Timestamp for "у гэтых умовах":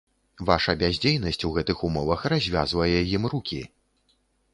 1.49-2.23